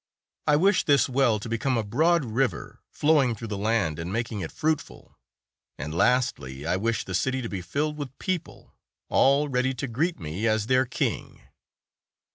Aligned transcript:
I 0.47 0.55
wish 0.55 0.85
this 0.85 1.07
well 1.07 1.37
to 1.39 1.47
become 1.47 1.77
a 1.77 1.83
broad 1.83 2.25
river, 2.25 2.79
flowing 2.89 3.35
through 3.35 3.49
the 3.49 3.55
land 3.59 3.99
and 3.99 4.11
making 4.11 4.39
it 4.39 4.51
fruitful; 4.51 5.15
and 5.77 5.93
lastly, 5.93 6.65
I 6.65 6.75
wish 6.75 7.05
the 7.05 7.13
city 7.13 7.39
to 7.43 7.49
be 7.49 7.61
filled 7.61 7.97
with 7.97 8.17
people, 8.17 8.73
all 9.09 9.47
ready 9.47 9.75
to 9.75 9.87
greet 9.87 10.19
me 10.19 10.47
as 10.47 10.65
their 10.65 10.87
king." 10.87 11.43